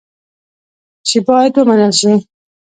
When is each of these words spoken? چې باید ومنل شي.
چې 1.07 1.17
باید 1.27 1.53
ومنل 1.57 1.91
شي. 1.99 2.11